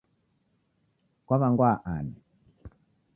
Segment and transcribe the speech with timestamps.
[1.25, 2.13] Kwawangwaa ani?